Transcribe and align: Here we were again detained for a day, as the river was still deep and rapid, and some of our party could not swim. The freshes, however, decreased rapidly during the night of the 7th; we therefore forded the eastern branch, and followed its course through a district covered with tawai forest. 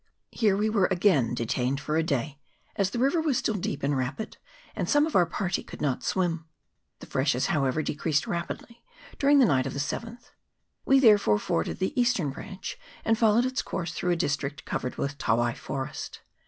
Here 0.31 0.57
we 0.57 0.67
were 0.67 0.87
again 0.89 1.35
detained 1.35 1.79
for 1.79 1.95
a 1.95 2.01
day, 2.01 2.39
as 2.75 2.89
the 2.89 2.97
river 2.97 3.21
was 3.21 3.37
still 3.37 3.53
deep 3.53 3.83
and 3.83 3.95
rapid, 3.95 4.37
and 4.75 4.89
some 4.89 5.05
of 5.05 5.15
our 5.15 5.27
party 5.27 5.61
could 5.61 5.79
not 5.79 6.01
swim. 6.01 6.45
The 7.01 7.05
freshes, 7.05 7.45
however, 7.53 7.83
decreased 7.83 8.25
rapidly 8.25 8.83
during 9.19 9.37
the 9.37 9.45
night 9.45 9.67
of 9.67 9.73
the 9.75 9.79
7th; 9.79 10.31
we 10.85 10.99
therefore 10.99 11.37
forded 11.37 11.77
the 11.77 11.93
eastern 12.01 12.31
branch, 12.31 12.79
and 13.05 13.15
followed 13.15 13.45
its 13.45 13.61
course 13.61 13.93
through 13.93 14.13
a 14.13 14.15
district 14.15 14.65
covered 14.65 14.95
with 14.95 15.19
tawai 15.19 15.53
forest. 15.55 16.21